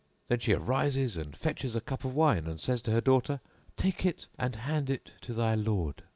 Then 0.29 0.39
she 0.39 0.55
rises 0.55 1.15
and 1.15 1.35
fetches 1.37 1.75
a 1.75 1.79
cup 1.79 2.03
of 2.03 2.15
wine; 2.15 2.47
and 2.47 2.59
says 2.59 2.81
to 2.81 2.91
her 2.91 3.01
daughter, 3.01 3.39
'Take 3.77 4.03
it 4.03 4.29
and 4.35 4.55
hand 4.55 4.89
it 4.89 5.11
to 5.21 5.31
thy 5.31 5.53
lord.' 5.53 6.01